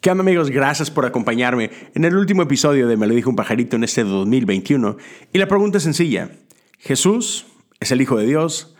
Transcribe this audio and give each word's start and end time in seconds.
¿Qué 0.00 0.10
onda 0.12 0.22
amigos? 0.22 0.50
Gracias 0.50 0.88
por 0.88 1.04
acompañarme 1.04 1.68
en 1.96 2.04
el 2.04 2.16
último 2.16 2.42
episodio 2.42 2.86
de 2.86 2.96
Me 2.96 3.08
lo 3.08 3.14
dijo 3.14 3.28
un 3.28 3.34
pajarito 3.34 3.74
en 3.74 3.82
este 3.82 4.04
2021. 4.04 4.98
Y 5.32 5.38
la 5.38 5.48
pregunta 5.48 5.78
es 5.78 5.84
sencilla. 5.84 6.30
¿Jesús 6.78 7.46
es 7.80 7.90
el 7.90 8.00
Hijo 8.00 8.16
de 8.16 8.24
Dios 8.24 8.76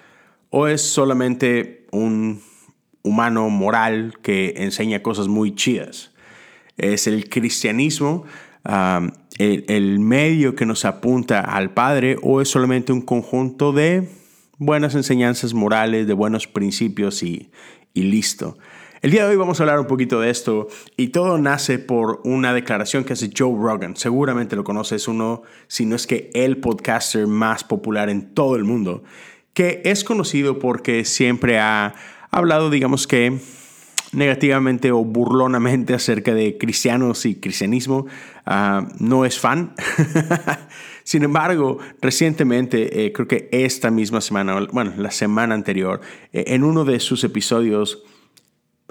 o 0.50 0.68
es 0.68 0.82
solamente 0.82 1.88
un 1.90 2.42
humano 3.02 3.50
moral 3.50 4.14
que 4.22 4.54
enseña 4.58 5.02
cosas 5.02 5.26
muy 5.26 5.56
chidas? 5.56 6.12
¿Es 6.76 7.08
el 7.08 7.28
cristianismo 7.28 8.24
el, 9.38 9.64
el 9.66 9.98
medio 9.98 10.54
que 10.54 10.64
nos 10.64 10.84
apunta 10.84 11.40
al 11.40 11.74
Padre 11.74 12.18
o 12.22 12.40
es 12.40 12.48
solamente 12.48 12.92
un 12.92 13.00
conjunto 13.00 13.72
de 13.72 14.08
buenas 14.58 14.94
enseñanzas 14.94 15.54
morales, 15.54 16.06
de 16.06 16.12
buenos 16.12 16.46
principios 16.46 17.24
y, 17.24 17.50
y 17.94 18.02
listo? 18.04 18.56
El 19.06 19.12
día 19.12 19.22
de 19.22 19.30
hoy 19.30 19.36
vamos 19.36 19.60
a 19.60 19.62
hablar 19.62 19.78
un 19.78 19.86
poquito 19.86 20.18
de 20.18 20.30
esto 20.30 20.66
y 20.96 21.10
todo 21.10 21.38
nace 21.38 21.78
por 21.78 22.20
una 22.24 22.52
declaración 22.52 23.04
que 23.04 23.12
hace 23.12 23.30
Joe 23.32 23.54
Rogan. 23.56 23.94
Seguramente 23.94 24.56
lo 24.56 24.64
conoces, 24.64 25.06
uno, 25.06 25.44
si 25.68 25.86
no 25.86 25.94
es 25.94 26.08
que 26.08 26.28
el 26.34 26.56
podcaster 26.56 27.28
más 27.28 27.62
popular 27.62 28.10
en 28.10 28.34
todo 28.34 28.56
el 28.56 28.64
mundo, 28.64 29.04
que 29.54 29.80
es 29.84 30.02
conocido 30.02 30.58
porque 30.58 31.04
siempre 31.04 31.60
ha 31.60 31.94
hablado, 32.32 32.68
digamos 32.68 33.06
que 33.06 33.38
negativamente 34.10 34.90
o 34.90 35.04
burlonamente 35.04 35.94
acerca 35.94 36.34
de 36.34 36.58
cristianos 36.58 37.26
y 37.26 37.36
cristianismo. 37.36 38.06
Uh, 38.44 38.88
no 38.98 39.24
es 39.24 39.38
fan. 39.38 39.72
Sin 41.04 41.22
embargo, 41.22 41.78
recientemente, 42.02 43.06
eh, 43.06 43.12
creo 43.12 43.28
que 43.28 43.48
esta 43.52 43.92
misma 43.92 44.20
semana, 44.20 44.66
bueno, 44.72 44.94
la 44.96 45.12
semana 45.12 45.54
anterior, 45.54 46.00
eh, 46.32 46.42
en 46.48 46.64
uno 46.64 46.84
de 46.84 46.98
sus 46.98 47.22
episodios, 47.22 48.02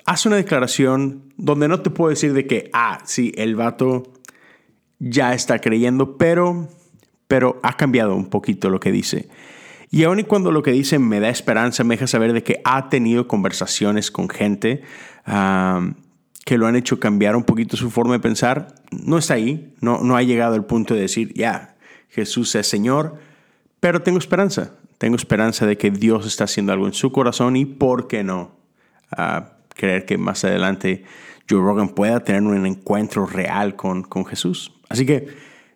hace 0.05 0.27
una 0.27 0.37
declaración 0.37 1.33
donde 1.37 1.67
no 1.67 1.81
te 1.81 1.89
puedo 1.89 2.09
decir 2.09 2.33
de 2.33 2.47
que, 2.47 2.69
ah, 2.73 2.99
sí, 3.05 3.33
el 3.35 3.55
vato 3.55 4.03
ya 4.99 5.33
está 5.33 5.59
creyendo, 5.59 6.17
pero, 6.17 6.69
pero 7.27 7.59
ha 7.63 7.75
cambiado 7.75 8.15
un 8.15 8.29
poquito 8.29 8.69
lo 8.69 8.79
que 8.79 8.91
dice. 8.91 9.27
Y 9.91 10.03
aun 10.03 10.19
y 10.19 10.23
cuando 10.23 10.51
lo 10.51 10.63
que 10.63 10.71
dice 10.71 10.99
me 10.99 11.19
da 11.19 11.29
esperanza, 11.29 11.83
me 11.83 11.95
deja 11.95 12.07
saber 12.07 12.33
de 12.33 12.43
que 12.43 12.61
ha 12.63 12.89
tenido 12.89 13.27
conversaciones 13.27 14.11
con 14.11 14.29
gente 14.29 14.83
que 16.45 16.57
lo 16.59 16.67
han 16.67 16.75
hecho 16.75 16.99
cambiar 16.99 17.35
un 17.35 17.43
poquito 17.43 17.75
su 17.75 17.89
forma 17.89 18.13
de 18.13 18.19
pensar, 18.19 18.75
no 18.91 19.17
está 19.17 19.33
ahí, 19.33 19.73
no, 19.81 20.01
no 20.03 20.15
ha 20.15 20.21
llegado 20.21 20.53
al 20.53 20.65
punto 20.65 20.93
de 20.93 21.01
decir, 21.01 21.33
ya, 21.33 21.75
Jesús 22.09 22.53
es 22.53 22.67
Señor, 22.67 23.17
pero 23.79 24.03
tengo 24.03 24.19
esperanza, 24.19 24.73
tengo 24.99 25.15
esperanza 25.15 25.65
de 25.65 25.77
que 25.77 25.89
Dios 25.89 26.27
está 26.27 26.43
haciendo 26.43 26.71
algo 26.71 26.85
en 26.85 26.93
su 26.93 27.11
corazón 27.11 27.55
y, 27.55 27.65
¿por 27.65 28.07
qué 28.07 28.23
no? 28.23 28.51
Uh, 29.17 29.45
creer 29.75 30.05
que 30.05 30.17
más 30.17 30.43
adelante 30.43 31.03
Joe 31.49 31.59
Rogan 31.59 31.89
pueda 31.89 32.21
tener 32.21 32.41
un 32.41 32.65
encuentro 32.65 33.25
real 33.27 33.75
con, 33.75 34.03
con 34.03 34.25
Jesús. 34.25 34.73
Así 34.89 35.05
que 35.05 35.27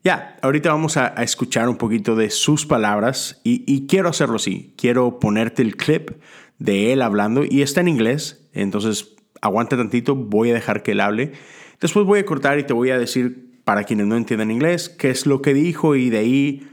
ya, 0.03 0.37
ahorita 0.41 0.71
vamos 0.71 0.97
a, 0.97 1.13
a, 1.19 1.23
escuchar 1.23 1.69
un 1.69 1.77
poquito 1.77 2.15
de 2.15 2.29
sus 2.29 2.65
palabras 2.65 3.41
y, 3.43 3.63
y, 3.67 3.85
quiero 3.85 4.09
hacerlo 4.09 4.37
así. 4.37 4.73
Quiero 4.77 5.19
ponerte 5.19 5.61
el 5.61 5.75
clip 5.75 6.11
de 6.57 6.93
él 6.93 7.01
hablando 7.01 7.43
y 7.47 7.61
está 7.61 7.81
en 7.81 7.89
inglés, 7.89 8.49
entonces 8.53 9.15
aguanta 9.41 9.77
tantito, 9.77 10.15
voy 10.15 10.51
a 10.51 10.53
dejar 10.53 10.83
que 10.83 10.93
él 10.93 11.01
hable. 11.01 11.33
Después 11.79 12.05
voy 12.05 12.19
a 12.19 12.25
cortar 12.25 12.59
y 12.59 12.63
te 12.63 12.73
voy 12.73 12.89
a 12.91 12.97
decir, 12.97 13.61
para 13.63 13.83
quienes 13.83 14.07
no 14.07 14.17
entiendan 14.17 14.51
inglés, 14.51 14.89
qué 14.89 15.09
es 15.09 15.25
lo 15.25 15.41
que 15.41 15.53
dijo 15.53 15.95
y 15.95 16.09
de 16.09 16.17
ahí, 16.17 16.67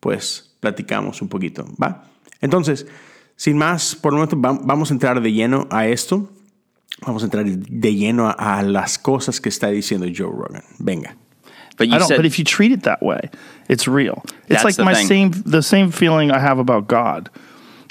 pues, 0.00 0.56
platicamos 0.60 1.22
un 1.22 1.28
poquito, 1.28 1.64
¿va? 1.82 2.04
Entonces, 2.40 2.86
sin 3.36 3.56
más, 3.56 3.96
por 3.96 4.12
el 4.12 4.16
momento 4.16 4.36
vamos 4.38 4.90
a 4.90 4.94
entrar 4.94 5.20
de 5.20 5.32
lleno 5.32 5.66
a 5.70 5.86
esto. 5.88 6.30
Vamos 7.00 7.22
a 7.22 7.26
entrar 7.26 7.44
de 7.44 7.94
lleno 7.94 8.28
a, 8.28 8.58
a 8.58 8.62
las 8.62 8.98
cosas 8.98 9.40
que 9.40 9.48
está 9.48 9.68
diciendo 9.68 10.06
Joe 10.14 10.30
Rogan. 10.30 10.62
Venga. 10.78 11.14
But 11.76 11.88
you 11.88 11.94
I 11.94 11.98
don't. 11.98 12.08
said 12.08 12.16
But 12.18 12.26
if 12.26 12.38
you 12.38 12.44
treat 12.44 12.72
it 12.72 12.82
that 12.82 13.02
way, 13.02 13.30
it's 13.68 13.88
real. 13.88 14.22
It's 14.48 14.64
like 14.64 14.76
the 14.76 14.84
my 14.84 14.94
thing. 14.94 15.06
same 15.06 15.30
the 15.44 15.62
same 15.62 15.90
feeling 15.90 16.30
I 16.30 16.38
have 16.38 16.58
about 16.58 16.86
God. 16.86 17.30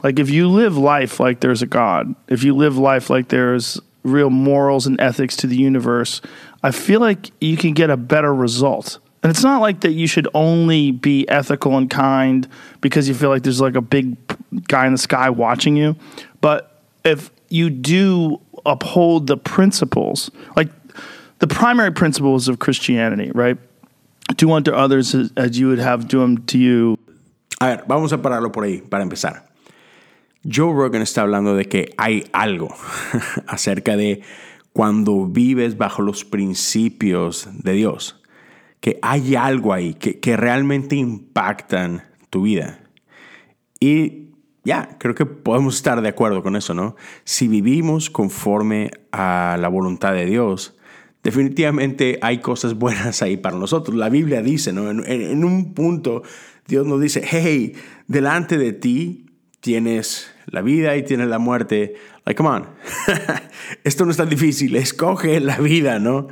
Like 0.03 0.19
if 0.19 0.29
you 0.29 0.47
live 0.47 0.77
life 0.77 1.19
like 1.19 1.41
there's 1.41 1.61
a 1.61 1.67
God, 1.67 2.15
if 2.27 2.43
you 2.43 2.55
live 2.55 2.77
life 2.77 3.09
like 3.09 3.29
there's 3.29 3.79
real 4.03 4.29
morals 4.29 4.87
and 4.87 4.99
ethics 4.99 5.35
to 5.37 5.47
the 5.47 5.55
universe, 5.55 6.21
I 6.63 6.71
feel 6.71 6.99
like 6.99 7.31
you 7.39 7.57
can 7.57 7.73
get 7.73 7.89
a 7.89 7.97
better 7.97 8.33
result. 8.33 8.99
And 9.23 9.29
it's 9.29 9.43
not 9.43 9.61
like 9.61 9.81
that 9.81 9.91
you 9.91 10.07
should 10.07 10.27
only 10.33 10.91
be 10.91 11.29
ethical 11.29 11.77
and 11.77 11.89
kind 11.89 12.47
because 12.81 13.07
you 13.07 13.13
feel 13.13 13.29
like 13.29 13.43
there's 13.43 13.61
like 13.61 13.75
a 13.75 13.81
big 13.81 14.17
guy 14.67 14.87
in 14.87 14.93
the 14.93 14.97
sky 14.97 15.29
watching 15.29 15.75
you. 15.75 15.95
But 16.41 16.81
if 17.03 17.29
you 17.49 17.69
do 17.69 18.41
uphold 18.65 19.27
the 19.27 19.37
principles, 19.37 20.31
like 20.55 20.69
the 21.39 21.47
primary 21.47 21.91
principles 21.91 22.47
of 22.47 22.59
Christianity, 22.59 23.31
right? 23.33 23.57
Do 24.37 24.51
unto 24.51 24.71
others 24.71 25.13
as, 25.13 25.59
you 25.59 25.67
would 25.67 25.79
have 25.79 26.07
do 26.07 26.19
them 26.19 26.45
to 26.45 26.57
you. 26.57 26.97
A 27.59 27.65
ver, 27.65 27.83
vamos 27.87 28.11
a 28.13 28.17
pararlo 28.17 28.51
por 28.51 28.63
ahí 28.63 28.81
para 28.81 29.03
empezar. 29.03 29.43
Joe 30.43 30.73
Rogan 30.73 31.01
está 31.01 31.21
hablando 31.21 31.55
de 31.55 31.65
que 31.65 31.93
hay 31.97 32.25
algo 32.33 32.69
acerca 33.47 33.95
de 33.95 34.21
cuando 34.73 35.25
vives 35.25 35.77
bajo 35.77 36.01
los 36.01 36.23
principios 36.23 37.47
de 37.51 37.73
Dios, 37.73 38.21
que 38.79 38.97
hay 39.01 39.35
algo 39.35 39.73
ahí 39.73 39.93
que, 39.93 40.19
que 40.19 40.37
realmente 40.37 40.95
impactan 40.95 42.03
tu 42.29 42.43
vida. 42.43 42.79
Y 43.79 44.30
ya, 44.63 44.97
creo 44.99 45.15
que 45.15 45.25
podemos 45.25 45.75
estar 45.75 46.01
de 46.01 46.09
acuerdo 46.09 46.43
con 46.43 46.55
eso, 46.55 46.73
¿no? 46.73 46.95
Si 47.23 47.47
vivimos 47.47 48.09
conforme 48.09 48.91
a 49.11 49.57
la 49.59 49.67
voluntad 49.67 50.13
de 50.13 50.25
Dios, 50.25 50.75
definitivamente 51.23 52.19
hay 52.21 52.39
cosas 52.39 52.75
buenas 52.75 53.21
ahí 53.21 53.37
para 53.37 53.57
nosotros. 53.57 53.95
La 53.97 54.09
Biblia 54.09 54.41
dice, 54.41 54.71
¿no? 54.73 54.89
En, 54.89 55.03
en 55.09 55.43
un 55.43 55.73
punto, 55.73 56.23
Dios 56.67 56.85
nos 56.85 57.01
dice, 57.01 57.23
hey, 57.27 57.73
delante 58.07 58.57
de 58.57 58.73
ti 58.73 59.25
tienes 59.61 60.31
la 60.47 60.61
vida 60.61 60.95
y 60.97 61.03
tienes 61.03 61.27
la 61.27 61.39
muerte. 61.39 61.95
Like, 62.25 62.37
come 62.37 62.49
on. 62.49 62.67
Esto 63.83 64.05
no 64.05 64.11
es 64.11 64.17
tan 64.17 64.29
difícil. 64.29 64.75
Escoge 64.75 65.39
la 65.39 65.57
vida, 65.57 65.99
¿no? 65.99 66.27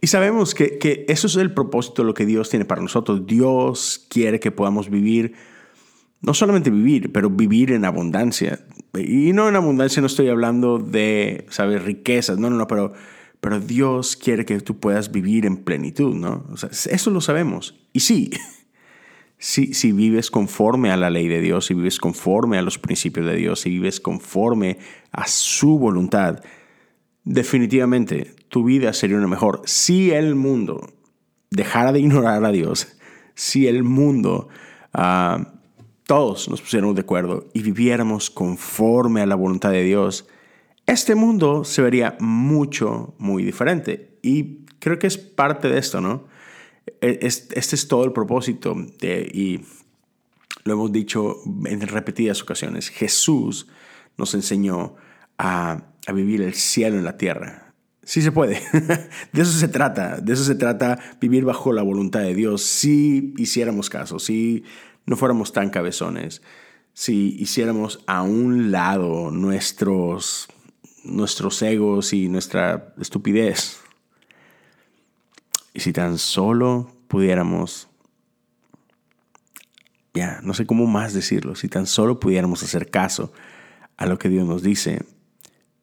Y 0.00 0.08
sabemos 0.08 0.54
que, 0.54 0.78
que, 0.78 1.04
eso 1.08 1.26
es 1.26 1.36
el 1.36 1.52
propósito 1.52 2.02
de 2.02 2.06
lo 2.06 2.14
que 2.14 2.26
Dios 2.26 2.50
tiene 2.50 2.64
para 2.64 2.82
nosotros. 2.82 3.26
Dios 3.26 4.06
quiere 4.08 4.38
que 4.40 4.50
podamos 4.50 4.90
vivir, 4.90 5.34
no 6.26 6.34
solamente 6.34 6.70
vivir, 6.70 7.12
pero 7.12 7.30
vivir 7.30 7.70
en 7.70 7.84
abundancia. 7.84 8.58
Y 8.98 9.32
no 9.32 9.48
en 9.48 9.54
abundancia 9.54 10.00
no 10.00 10.08
estoy 10.08 10.28
hablando 10.28 10.78
de, 10.78 11.46
¿sabes? 11.50 11.84
Riquezas. 11.84 12.36
No, 12.36 12.50
no, 12.50 12.56
no, 12.56 12.66
pero, 12.66 12.92
pero 13.40 13.60
Dios 13.60 14.16
quiere 14.16 14.44
que 14.44 14.60
tú 14.60 14.80
puedas 14.80 15.12
vivir 15.12 15.46
en 15.46 15.58
plenitud, 15.58 16.16
¿no? 16.16 16.44
Eso 16.90 17.10
lo 17.10 17.20
sabemos. 17.20 17.78
Y 17.92 18.00
sí, 18.00 18.30
si, 19.38 19.72
si, 19.72 19.92
vives 19.92 20.32
conforme 20.32 20.90
a 20.90 20.96
la 20.96 21.10
ley 21.10 21.28
de 21.28 21.40
Dios, 21.40 21.66
si 21.66 21.74
vives 21.74 21.98
conforme 21.98 22.58
a 22.58 22.62
los 22.62 22.78
principios 22.78 23.24
de 23.26 23.36
Dios, 23.36 23.60
si 23.60 23.70
vives 23.70 24.00
conforme 24.00 24.78
a 25.12 25.28
su 25.28 25.78
voluntad, 25.78 26.42
definitivamente 27.22 28.34
tu 28.48 28.64
vida 28.64 28.92
sería 28.92 29.16
una 29.16 29.28
mejor. 29.28 29.62
Si 29.64 30.10
el 30.10 30.34
mundo 30.34 30.92
dejara 31.50 31.92
de 31.92 32.00
ignorar 32.00 32.44
a 32.44 32.50
Dios, 32.50 32.96
si 33.36 33.68
el 33.68 33.84
mundo, 33.84 34.48
uh, 34.92 35.55
todos 36.06 36.48
nos 36.48 36.60
pusiéramos 36.60 36.94
de 36.94 37.02
acuerdo 37.02 37.48
y 37.52 37.62
viviéramos 37.62 38.30
conforme 38.30 39.22
a 39.22 39.26
la 39.26 39.34
voluntad 39.34 39.72
de 39.72 39.82
Dios, 39.82 40.28
este 40.86 41.16
mundo 41.16 41.64
se 41.64 41.82
vería 41.82 42.16
mucho, 42.20 43.14
muy 43.18 43.42
diferente. 43.42 44.18
Y 44.22 44.64
creo 44.78 44.98
que 44.98 45.08
es 45.08 45.18
parte 45.18 45.68
de 45.68 45.78
esto, 45.78 46.00
¿no? 46.00 46.28
Este 47.00 47.58
es 47.58 47.88
todo 47.88 48.04
el 48.04 48.12
propósito 48.12 48.76
y 49.02 49.60
lo 50.64 50.72
hemos 50.72 50.92
dicho 50.92 51.38
en 51.64 51.80
repetidas 51.80 52.40
ocasiones. 52.40 52.88
Jesús 52.88 53.66
nos 54.16 54.34
enseñó 54.34 54.94
a, 55.38 55.82
a, 56.06 56.12
vivir 56.12 56.40
el 56.42 56.54
cielo 56.54 56.96
en 56.96 57.04
la 57.04 57.16
tierra. 57.16 57.74
Sí 58.04 58.22
se 58.22 58.30
puede. 58.30 58.62
De 59.32 59.42
eso 59.42 59.52
se 59.52 59.66
trata. 59.66 60.20
De 60.20 60.32
eso 60.34 60.44
se 60.44 60.54
trata 60.54 60.98
vivir 61.20 61.44
bajo 61.44 61.72
la 61.72 61.82
voluntad 61.82 62.20
de 62.20 62.34
Dios. 62.34 62.62
Si 62.62 63.34
hiciéramos 63.36 63.90
caso, 63.90 64.20
si 64.20 64.64
no 65.06 65.16
fuéramos 65.16 65.52
tan 65.52 65.70
cabezones, 65.70 66.42
si 66.92 67.36
hiciéramos 67.38 68.00
a 68.06 68.22
un 68.22 68.70
lado 68.72 69.30
nuestros, 69.30 70.48
nuestros 71.04 71.62
egos 71.62 72.12
y 72.12 72.28
nuestra 72.28 72.94
estupidez. 72.98 73.80
Y 75.72 75.80
si 75.80 75.92
tan 75.92 76.18
solo 76.18 76.90
pudiéramos, 77.06 77.88
ya, 80.14 80.40
no 80.42 80.54
sé 80.54 80.66
cómo 80.66 80.86
más 80.86 81.12
decirlo, 81.12 81.54
si 81.54 81.68
tan 81.68 81.86
solo 81.86 82.18
pudiéramos 82.18 82.62
hacer 82.62 82.90
caso 82.90 83.32
a 83.96 84.06
lo 84.06 84.18
que 84.18 84.28
Dios 84.28 84.46
nos 84.46 84.62
dice, 84.62 85.04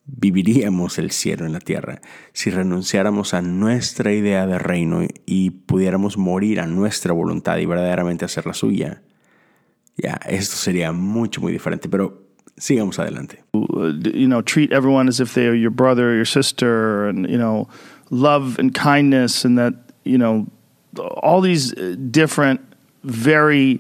viviríamos 0.06 0.98
el 0.98 1.12
cielo 1.12 1.46
en 1.46 1.54
la 1.54 1.60
tierra. 1.60 2.02
Si 2.34 2.50
renunciáramos 2.50 3.34
a 3.34 3.42
nuestra 3.42 4.12
idea 4.12 4.48
de 4.48 4.60
reino 4.60 5.02
y 5.26 5.52
pudiéramos 5.52 6.18
morir 6.18 6.60
a 6.60 6.68
nuestra 6.68 7.14
voluntad 7.14 7.58
y 7.58 7.66
verdaderamente 7.66 8.26
hacer 8.26 8.46
la 8.46 8.54
suya, 8.54 9.04
ya, 9.98 10.18
esto 10.26 10.56
sería 10.56 10.94
mucho, 10.94 11.42
muy 11.42 11.52
diferente. 11.52 11.90
Pero 11.90 12.14
sigamos 12.60 13.00
adelante. 13.00 13.40
you 14.16 14.28
know, 14.28 14.42
treat 14.42 14.72
everyone 14.72 15.08
as 15.08 15.20
if 15.20 15.34
they 15.34 15.48
are 15.48 15.56
your 15.56 15.72
brother 15.72 16.12
or 16.12 16.16
your 16.16 16.26
sister, 16.26 17.08
and 17.08 17.30
you 17.30 17.38
know, 17.38 17.68
love 18.10 18.60
and 18.60 18.74
kindness, 18.74 19.46
and 19.46 19.58
that 19.58 19.74
you 20.04 20.18
know, 20.18 20.48
all 21.00 21.42
these 21.42 21.74
uh, 21.74 21.96
different, 22.12 22.62
very, 23.04 23.80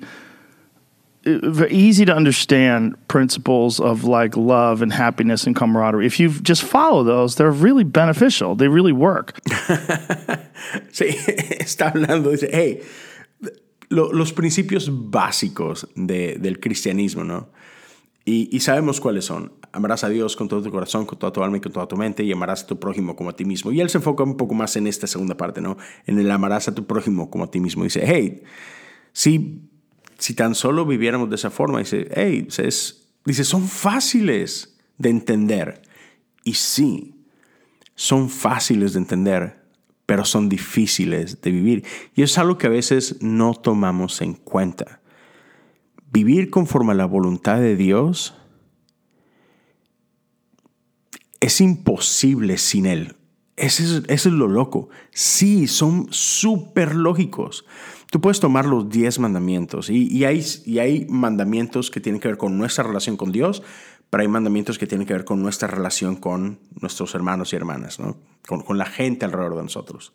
uh, 1.26 1.40
very 1.44 1.72
easy 1.72 2.06
to 2.06 2.16
understand 2.16 2.96
principles 3.08 3.80
of 3.80 4.04
like 4.04 4.36
love 4.38 4.82
and 4.82 4.94
happiness 4.94 5.46
and 5.46 5.56
camaraderie. 5.56 6.06
If 6.06 6.20
you 6.20 6.30
just 6.30 6.64
follow 6.64 7.04
those, 7.04 7.36
they're 7.36 7.52
really 7.52 7.84
beneficial. 7.84 8.56
They 8.56 8.68
really 8.68 8.94
work. 8.94 9.40
Sí, 10.92 11.10
está 11.60 11.92
hablando, 11.92 12.32
dice, 12.32 12.50
hey, 12.50 12.82
lo- 13.94 14.12
los 14.12 14.34
principios 14.34 14.90
básicos 15.12 15.88
de- 15.96 16.38
del 16.40 16.60
cristianismo, 16.60 17.24
¿no? 17.24 17.50
Y, 18.26 18.50
y 18.56 18.60
sabemos 18.62 19.00
cuáles 19.02 19.26
son. 19.26 19.52
Amarás 19.74 20.04
a 20.04 20.10
Dios 20.10 20.36
con 20.36 20.48
todo 20.48 20.62
tu 20.62 20.72
corazón, 20.72 21.06
con 21.06 21.20
toda 21.20 21.34
tu 21.34 21.44
alma 21.44 21.58
y 21.58 21.62
con 21.62 21.72
toda 21.74 21.88
tu 21.88 21.98
mente, 21.98 22.24
y 22.24 22.32
amarás 22.32 22.64
a 22.64 22.68
tu 22.68 22.80
prójimo 22.80 23.16
como 23.16 23.30
a 23.32 23.36
ti 23.36 23.44
mismo. 23.44 23.72
Y 23.72 23.82
él 23.82 23.90
se 23.90 23.98
enfoca 23.98 24.24
un 24.24 24.38
poco 24.38 24.54
más 24.54 24.76
en 24.78 24.88
esta 24.88 25.08
segunda 25.08 25.36
parte, 25.36 25.60
¿no? 25.62 25.78
En 26.06 26.18
el 26.20 26.32
amarás 26.32 26.68
a 26.68 26.74
tu 26.76 26.86
prójimo 26.86 27.30
como 27.30 27.44
a 27.44 27.52
ti 27.52 27.60
mismo. 27.60 27.84
Dice, 27.84 28.02
hey, 28.06 28.44
si, 29.12 29.62
si 30.18 30.34
tan 30.36 30.56
solo 30.56 30.86
viviéramos 30.86 31.30
de 31.30 31.36
esa 31.36 31.50
forma, 31.50 31.80
dice, 31.80 32.08
hey, 32.16 32.48
es- 32.58 33.10
dice, 33.26 33.44
son 33.44 33.68
fáciles 33.68 34.78
de 34.98 35.10
entender. 35.10 35.82
Y 36.46 36.54
sí, 36.54 37.16
son 37.96 38.30
fáciles 38.30 38.94
de 38.94 39.00
entender, 39.00 39.63
pero 40.06 40.26
son 40.26 40.50
difíciles 40.50 41.42
de 41.42 41.52
vivir. 41.52 41.86
Y 42.16 42.24
es 42.24 42.38
algo 42.38 42.58
que 42.58 42.68
a 42.68 42.72
veces 42.72 43.22
no 43.22 43.54
tomamos 43.54 44.22
en 44.22 44.34
cuenta. 44.34 45.02
Vivir 46.12 46.50
conforme 46.50 46.92
a 46.92 46.96
la 46.96 47.06
voluntad 47.06 47.60
de 47.60 47.76
Dios 47.76 48.36
es 51.40 51.60
imposible 51.62 52.58
sin 52.58 52.86
Él. 52.86 53.16
Eso 53.56 54.02
es, 54.08 54.26
lo 54.26 54.48
loco. 54.48 54.90
Sí, 55.12 55.68
son 55.68 56.08
súper 56.10 56.96
lógicos. 56.96 57.66
Tú 58.10 58.22
puedes 58.22 58.40
tomar 58.40 58.66
los 58.66 58.90
10 58.90 59.20
mandamientos 59.20 59.90
y 59.90 60.24
hay 60.26 61.08
mandamientos 61.10 61.90
que 61.90 62.00
tienen 62.00 62.20
que 62.20 62.28
ver 62.28 62.38
con 62.38 62.58
nuestra 62.58 62.84
relación 62.84 63.18
con 63.18 63.32
Dios, 63.32 63.64
pero 64.14 64.22
hay 64.22 64.28
mandamientos 64.28 64.78
que 64.78 64.86
tienen 64.86 65.08
que 65.08 65.14
ver 65.14 65.26
con 65.26 65.42
nuestra 65.42 65.68
relación 65.68 66.18
con 66.18 66.60
nuestros 66.80 67.16
hermanos 67.16 67.52
y 67.52 67.56
hermanas, 67.56 67.98
con, 68.46 68.78
la 68.78 68.86
gente 68.86 69.26
alrededor 69.26 69.56
de 69.56 69.64
nosotros. 69.64 70.14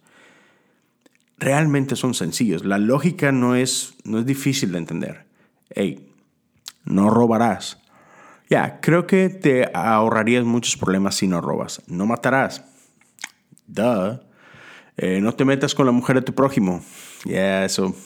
Realmente 1.36 1.96
son 1.96 2.14
sencillos. 2.14 2.64
La 2.64 2.78
lógica 2.78 3.32
no 3.32 3.56
es, 3.56 3.96
no 4.04 4.20
es 4.20 4.24
difícil 4.24 4.70
de 4.70 4.78
entender. 4.78 5.26
Hey, 5.70 6.12
no 6.84 7.10
robarás. 7.10 7.82
Ya, 8.48 8.78
creo 8.80 9.04
que 9.08 9.30
te 9.30 9.68
ahorrarías 9.74 10.44
muchos 10.44 10.76
problemas 10.76 11.16
si 11.16 11.26
no 11.26 11.40
robas. 11.40 11.82
No 11.88 12.06
matarás. 12.06 12.62
Duh. 13.66 14.20
Eh, 14.96 15.20
no 15.20 15.34
te 15.34 15.44
metas 15.44 15.74
con 15.74 15.86
la 15.86 15.92
mujer 15.92 16.14
de 16.14 16.22
tu 16.22 16.36
prójimo. 16.36 16.84
Ya, 17.24 17.64
eso. 17.64 17.96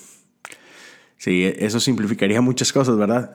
Sí, 1.19 1.53
eso 1.59 1.81
simplificaría 1.81 2.41
muchas 2.41 2.73
cosas, 2.73 2.97
¿verdad? 2.97 3.35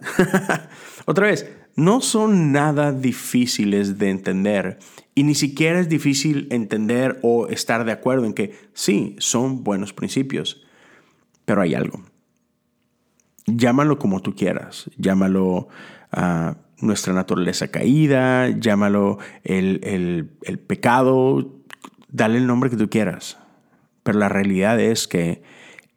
Otra 1.05 1.27
vez, 1.27 1.45
no 1.77 2.01
son 2.01 2.51
nada 2.51 2.91
difíciles 2.91 3.99
de 3.99 4.09
entender 4.09 4.79
y 5.13 5.23
ni 5.23 5.35
siquiera 5.35 5.79
es 5.79 5.87
difícil 5.87 6.47
entender 6.49 7.19
o 7.21 7.47
estar 7.47 7.85
de 7.85 7.91
acuerdo 7.91 8.25
en 8.25 8.33
que 8.33 8.55
sí, 8.73 9.15
son 9.19 9.63
buenos 9.63 9.93
principios, 9.93 10.65
pero 11.45 11.61
hay 11.61 11.75
algo. 11.75 12.01
Llámalo 13.45 13.99
como 13.99 14.21
tú 14.21 14.35
quieras, 14.35 14.89
llámalo 14.97 15.69
a 16.11 16.57
nuestra 16.81 17.13
naturaleza 17.13 17.69
caída, 17.69 18.49
llámalo 18.49 19.19
el, 19.43 19.79
el, 19.83 20.31
el 20.41 20.59
pecado, 20.59 21.61
dale 22.09 22.39
el 22.39 22.47
nombre 22.47 22.71
que 22.71 22.77
tú 22.77 22.89
quieras, 22.89 23.37
pero 24.01 24.17
la 24.17 24.29
realidad 24.29 24.79
es 24.79 25.07
que 25.07 25.43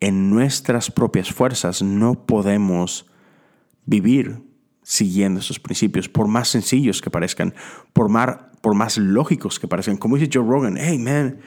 en 0.00 0.28
nuestras 0.28 0.90
propias 0.90 1.32
fuerzas 1.32 1.82
no 1.82 2.26
podemos 2.26 3.06
vivir 3.86 4.49
siguiendo 4.82 5.40
esos 5.40 5.58
principios, 5.58 6.08
por 6.08 6.26
más 6.26 6.48
sencillos 6.48 7.00
que 7.00 7.10
parezcan, 7.10 7.54
por 7.92 8.08
más, 8.08 8.36
por 8.60 8.74
más 8.74 8.96
lógicos 8.98 9.58
que 9.58 9.68
parezcan. 9.68 9.96
Como 9.96 10.16
dice 10.16 10.30
Joe 10.32 10.46
Rogan, 10.46 10.76
hey 10.78 10.98
man, 10.98 11.40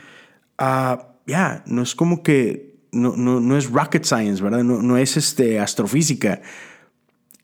ya, 1.25 1.63
no 1.65 1.81
es 1.81 1.95
como 1.95 2.23
que, 2.23 2.75
no, 2.91 3.15
no, 3.15 3.39
no 3.39 3.57
es 3.57 3.69
rocket 3.69 4.03
science, 4.03 4.41
¿verdad? 4.41 4.63
No, 4.63 4.81
no 4.81 4.97
es 4.97 5.17
este, 5.17 5.59
astrofísica. 5.59 6.41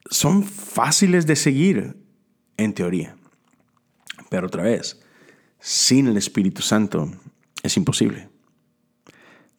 Son 0.09 0.43
fáciles 0.43 1.25
de 1.25 1.35
seguir, 1.35 1.95
en 2.59 2.73
teoría. 2.73 3.15
Pero 4.29 4.47
otra 4.47 4.63
vez, 4.63 5.01
sin 5.59 6.07
el 6.07 6.17
Espíritu 6.17 6.61
Santo 6.61 7.11
es 7.63 7.77
imposible. 7.77 8.29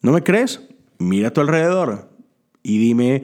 ¿No 0.01 0.11
me 0.11 0.23
crees? 0.23 0.61
Mira 0.97 1.29
a 1.29 1.33
tu 1.33 1.41
alrededor 1.41 2.09
y 2.63 2.77
dime 2.77 3.23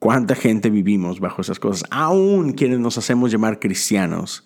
cuánta 0.00 0.34
gente 0.34 0.70
vivimos 0.70 1.20
bajo 1.20 1.42
esas 1.42 1.60
cosas. 1.60 1.88
Aún 1.92 2.54
quienes 2.54 2.80
nos 2.80 2.98
hacemos 2.98 3.30
llamar 3.30 3.60
cristianos, 3.60 4.44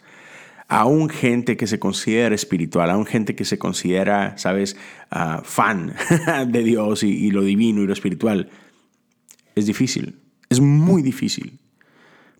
aún 0.68 1.08
gente 1.08 1.56
que 1.56 1.66
se 1.66 1.78
considera 1.78 2.34
espiritual, 2.34 2.90
aún 2.90 3.06
gente 3.06 3.34
que 3.34 3.46
se 3.46 3.58
considera, 3.58 4.36
sabes, 4.36 4.76
uh, 5.10 5.42
fan 5.42 5.94
de 6.48 6.62
Dios 6.62 7.02
y, 7.02 7.08
y 7.08 7.30
lo 7.30 7.42
divino 7.42 7.82
y 7.82 7.86
lo 7.86 7.92
espiritual. 7.94 8.50
Es 9.54 9.64
difícil, 9.64 10.20
es 10.50 10.60
muy 10.60 11.00
difícil. 11.00 11.60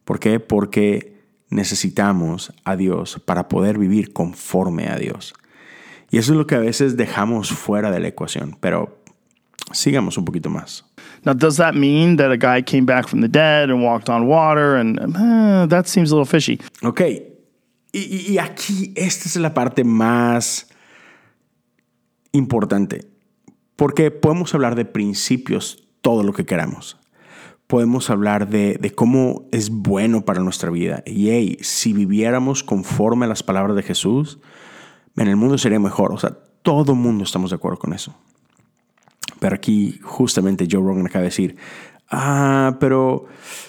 ¿Por 0.04 0.18
qué? 0.20 0.40
Porque 0.40 1.22
necesitamos 1.48 2.52
a 2.64 2.76
Dios 2.76 3.22
para 3.24 3.48
poder 3.48 3.78
vivir 3.78 4.12
conforme 4.12 4.88
a 4.88 4.98
Dios. 4.98 5.34
Y 6.10 6.18
eso 6.18 6.32
es 6.32 6.38
lo 6.38 6.46
que 6.46 6.56
a 6.56 6.60
veces 6.60 6.96
dejamos 6.96 7.50
fuera 7.50 7.90
de 7.90 8.00
la 8.00 8.08
ecuación, 8.08 8.56
pero 8.60 9.03
sigamos 9.72 10.18
un 10.18 10.24
poquito 10.24 10.50
más. 10.50 10.84
Now, 11.24 11.32
does 11.32 11.56
that 11.56 11.74
mean 11.74 12.16
that 12.16 12.30
a 12.30 12.36
guy 12.36 12.62
came 12.62 12.84
back 12.84 13.08
from 13.08 13.20
the 13.20 13.28
dead 13.28 13.70
and 13.70 13.82
walked 13.82 14.08
on 14.08 14.26
water? 14.26 14.76
And 14.76 14.98
uh, 14.98 15.66
that 15.66 15.86
seems 15.86 16.10
a 16.10 16.16
little 16.16 16.26
fishy. 16.26 16.60
Ok, 16.82 17.00
y, 17.92 18.32
y, 18.32 18.38
aquí 18.38 18.92
esta 18.96 19.28
es 19.28 19.36
la 19.36 19.54
parte 19.54 19.84
más 19.84 20.66
importante, 22.32 23.08
porque 23.76 24.10
podemos 24.10 24.52
hablar 24.54 24.74
de 24.74 24.84
principios 24.84 25.86
todo 26.00 26.24
lo 26.24 26.32
que 26.32 26.44
queramos. 26.44 26.98
Podemos 27.66 28.10
hablar 28.10 28.48
de, 28.48 28.76
de 28.78 28.90
cómo 28.90 29.48
es 29.50 29.70
bueno 29.70 30.24
para 30.24 30.42
nuestra 30.42 30.70
vida. 30.70 31.02
Y 31.06 31.30
hey, 31.30 31.56
si 31.62 31.92
viviéramos 31.92 32.62
conforme 32.62 33.24
a 33.24 33.28
las 33.28 33.42
palabras 33.42 33.74
de 33.76 33.82
Jesús, 33.82 34.38
en 35.16 35.28
el 35.28 35.36
mundo 35.36 35.56
sería 35.56 35.80
mejor. 35.80 36.12
O 36.12 36.18
sea, 36.18 36.36
todo 36.62 36.94
mundo 36.94 37.24
estamos 37.24 37.50
de 37.50 37.56
acuerdo 37.56 37.78
con 37.78 37.94
eso. 37.94 38.14
Pero 39.44 39.56
aquí 39.56 40.00
justamente 40.02 40.66
Joe 40.70 40.80
Rogan 40.80 41.04
acaba 41.04 41.20
de 41.20 41.28
decir, 41.28 41.56
ah, 42.08 42.78
pero, 42.80 43.26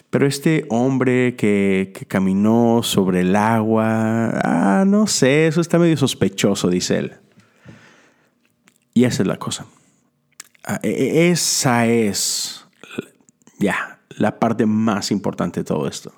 pero 0.10 0.26
este 0.26 0.66
hombre 0.70 1.36
que, 1.36 1.92
caminó 2.08 2.80
sobre 2.82 3.20
el 3.20 3.36
agua, 3.36 4.30
ah, 4.42 4.86
no 4.88 5.06
sé, 5.06 5.48
eso 5.48 5.60
está 5.60 5.78
medio 5.78 5.98
sospechoso, 5.98 6.70
dice 6.70 7.00
él. 7.00 7.16
Y 8.94 9.04
esa 9.04 9.24
es 9.24 9.28
la 9.28 9.36
cosa. 9.36 9.66
Ah, 10.64 10.80
esa 10.82 11.88
es, 11.88 12.66
ya, 13.60 14.00
la 14.12 14.40
parte 14.40 14.66
más 14.66 15.12
importante 15.12 15.60
de 15.60 15.66
todo 15.66 15.90
esto. 15.90 16.14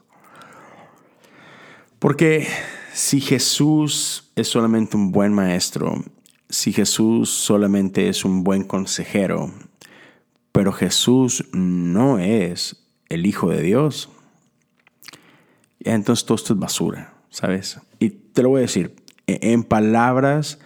Porque 1.98 2.48
si 2.94 3.22
Jesús 3.22 4.32
es 4.36 4.48
solamente 4.48 4.96
un 4.96 5.12
buen 5.12 5.34
maestro, 5.34 6.04
si 6.50 6.72
Jesús 6.72 7.30
solamente 7.30 8.10
es 8.10 8.26
un 8.26 8.44
buen 8.44 8.64
consejero, 8.64 9.52
pero 10.52 10.72
Jesús 10.72 11.46
no 11.52 12.20
es 12.20 12.88
el 13.10 13.26
Hijo 13.26 13.50
de 13.50 13.62
Dios, 13.62 14.10
entonces 15.80 16.26
todo 16.26 16.36
esto 16.36 16.54
es 16.54 16.60
basura, 16.60 17.14
¿sabes? 17.30 17.80
Y 18.00 18.10
te 18.10 18.44
lo 18.44 18.50
voy 18.50 18.60
a 18.60 18.62
decir, 18.62 18.96
en 19.28 19.64
palabras 19.64 20.60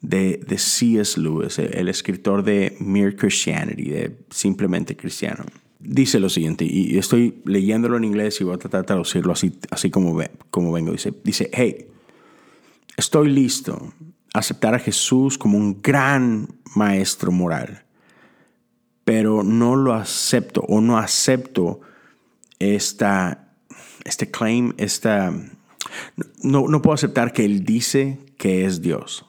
de, 0.00 0.40
de 0.46 0.58
C.S. 0.58 1.20
Lewis, 1.20 1.58
el 1.58 1.88
escritor 1.88 2.42
de 2.42 2.76
Mere 2.80 3.16
Christianity, 3.16 3.90
de 3.90 4.18
Simplemente 4.30 4.96
Cristiano, 4.96 5.44
dice 5.78 6.18
lo 6.18 6.28
siguiente, 6.28 6.64
y 6.64 6.98
estoy 6.98 7.42
leyéndolo 7.44 7.96
en 7.96 8.04
inglés 8.04 8.40
y 8.40 8.44
voy 8.44 8.54
a 8.54 8.58
tratar 8.58 8.82
de 8.82 8.86
traducirlo 8.86 9.32
así, 9.32 9.58
así 9.70 9.90
como, 9.90 10.18
como 10.50 10.72
vengo. 10.72 10.92
Dice, 10.92 11.12
dice, 11.22 11.50
hey, 11.52 11.88
estoy 12.96 13.30
listo 13.30 13.92
aceptar 14.38 14.74
a 14.74 14.78
Jesús 14.78 15.38
como 15.38 15.58
un 15.58 15.80
gran 15.82 16.48
maestro 16.74 17.32
moral, 17.32 17.84
pero 19.04 19.42
no 19.42 19.76
lo 19.76 19.94
acepto 19.94 20.60
o 20.62 20.80
no 20.80 20.98
acepto 20.98 21.80
esta, 22.58 23.48
este 24.04 24.30
claim, 24.30 24.74
esta... 24.76 25.32
No, 26.42 26.66
no 26.68 26.82
puedo 26.82 26.94
aceptar 26.94 27.32
que 27.32 27.44
Él 27.44 27.64
dice 27.64 28.18
que 28.36 28.64
es 28.64 28.82
Dios. 28.82 29.24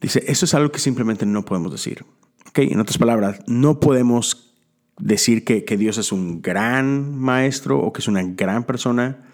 Dice, 0.00 0.24
eso 0.26 0.44
es 0.44 0.54
algo 0.54 0.72
que 0.72 0.78
simplemente 0.78 1.26
no 1.26 1.44
podemos 1.44 1.72
decir. 1.72 2.04
¿Okay? 2.48 2.68
En 2.68 2.80
otras 2.80 2.98
palabras, 2.98 3.40
no 3.46 3.80
podemos 3.80 4.54
decir 4.98 5.44
que, 5.44 5.64
que 5.64 5.76
Dios 5.76 5.98
es 5.98 6.12
un 6.12 6.40
gran 6.40 7.16
maestro 7.18 7.78
o 7.78 7.92
que 7.92 8.00
es 8.00 8.08
una 8.08 8.22
gran 8.22 8.64
persona 8.64 9.26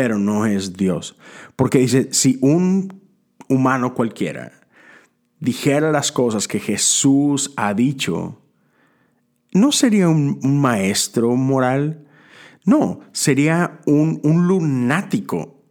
pero 0.00 0.18
no 0.18 0.46
es 0.46 0.78
Dios. 0.78 1.18
Porque 1.56 1.76
dice, 1.80 2.08
si 2.12 2.38
un 2.40 3.02
humano 3.50 3.92
cualquiera 3.92 4.50
dijera 5.40 5.92
las 5.92 6.10
cosas 6.10 6.48
que 6.48 6.58
Jesús 6.58 7.52
ha 7.58 7.74
dicho, 7.74 8.40
¿no 9.52 9.72
sería 9.72 10.08
un, 10.08 10.40
maestro 10.58 11.36
moral? 11.36 12.06
No, 12.64 13.00
sería 13.12 13.82
un, 13.84 14.22
lunático. 14.22 15.66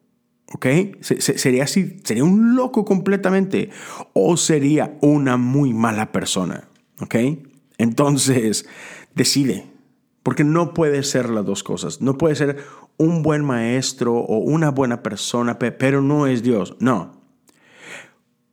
¿Ok? 0.53 0.67
sería 1.01 1.63
así, 1.63 1.98
sería 2.03 2.24
un 2.24 2.55
loco 2.55 2.86
completamente. 2.86 3.71
O 4.13 4.38
sería 4.38 4.95
una 5.01 5.38
muy 5.38 5.74
mala 5.74 6.12
persona. 6.12 6.69
¿Ok? 7.01 7.15
Entonces, 7.79 8.67
decide. 9.15 9.65
Porque 10.24 10.44
no 10.44 10.74
puede 10.74 11.04
ser 11.04 11.30
las 11.30 11.46
dos 11.46 11.64
cosas. 11.64 12.02
No 12.02 12.18
puede 12.18 12.36
ser 12.36 12.64
un 12.98 13.24
buen 13.24 13.44
maestro 13.44 14.16
o 14.16 14.38
una 14.40 14.72
buena 14.72 15.02
persona, 15.02 15.58
pero 15.58 16.02
no 16.02 16.28
es 16.28 16.44
Dios. 16.44 16.76
No. 16.80 17.22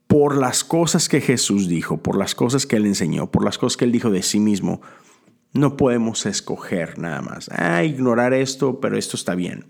Por 0.06 0.36
las 0.36 0.62
cosas 0.62 1.08
que 1.08 1.20
Jesús 1.20 1.68
dijo, 1.68 1.98
por 1.98 2.16
las 2.16 2.34
cosas 2.34 2.66
que 2.66 2.76
Él 2.76 2.86
enseñó, 2.86 3.30
por 3.30 3.44
las 3.44 3.58
cosas 3.58 3.76
que 3.76 3.84
Él 3.84 3.92
dijo 3.92 4.10
de 4.10 4.22
sí 4.22 4.38
mismo, 4.38 4.80
no 5.52 5.76
podemos 5.76 6.26
escoger 6.26 6.98
nada 6.98 7.22
más. 7.22 7.50
Ah, 7.50 7.82
ignorar 7.82 8.32
esto, 8.34 8.80
pero 8.80 8.96
esto 8.96 9.16
está 9.16 9.34
bien. 9.34 9.66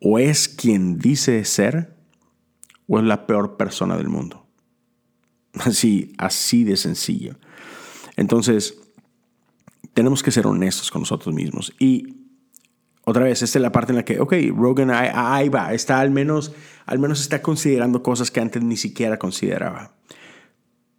O 0.00 0.18
es 0.18 0.48
quien 0.48 0.98
dice 0.98 1.44
ser, 1.44 1.96
o 2.86 2.98
es 2.98 3.04
la 3.04 3.26
peor 3.26 3.56
persona 3.56 3.96
del 3.96 4.08
mundo. 4.08 4.46
Así, 5.54 6.12
así 6.16 6.62
de 6.64 6.76
sencillo. 6.76 7.36
Entonces, 8.16 8.78
tenemos 9.94 10.22
que 10.22 10.30
ser 10.30 10.46
honestos 10.46 10.90
con 10.90 11.02
nosotros 11.02 11.34
mismos. 11.34 11.72
Y 11.78 12.20
otra 13.04 13.24
vez, 13.24 13.42
esta 13.42 13.58
es 13.58 13.62
la 13.62 13.72
parte 13.72 13.92
en 13.92 13.96
la 13.96 14.04
que, 14.04 14.20
ok, 14.20 14.34
Rogan 14.54 14.90
ahí, 14.90 15.48
va, 15.48 15.72
está 15.72 16.00
al 16.00 16.10
menos, 16.10 16.52
al 16.86 16.98
menos 16.98 17.20
está 17.20 17.42
considerando 17.42 18.02
cosas 18.02 18.30
que 18.30 18.40
antes 18.40 18.62
ni 18.62 18.76
siquiera 18.76 19.18
consideraba. 19.18 19.94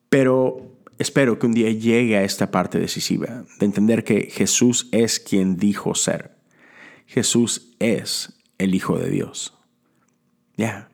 Pero 0.10 0.78
espero 0.98 1.40
que 1.40 1.46
un 1.46 1.54
día 1.54 1.72
llegue 1.72 2.18
a 2.18 2.24
esta 2.24 2.52
parte 2.52 2.80
decisiva 2.80 3.46
de 3.60 3.66
entender 3.66 4.04
que 4.04 4.30
Jesús 4.32 4.90
es 4.92 5.20
quien 5.20 5.58
dijo 5.58 5.96
ser. 5.96 6.36
Jesús 7.06 7.76
es 7.80 8.42
el 8.58 8.76
Hijo 8.76 8.98
de 8.98 9.10
Dios. 9.10 9.54
Ya. 10.58 10.90